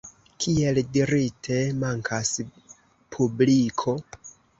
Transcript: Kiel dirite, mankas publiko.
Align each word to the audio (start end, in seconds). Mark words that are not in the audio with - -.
Kiel 0.43 0.77
dirite, 0.95 1.57
mankas 1.83 2.31
publiko. 3.17 3.95